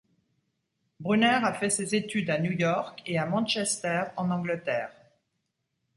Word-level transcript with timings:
Brunner 0.99 1.41
a 1.43 1.53
fait 1.53 1.69
ses 1.69 1.93
études 1.93 2.31
à 2.31 2.39
New 2.39 2.53
York 2.53 3.03
et 3.05 3.19
à 3.19 3.27
Manchester, 3.27 4.05
en 4.17 4.31
Angleterre. 4.31 4.89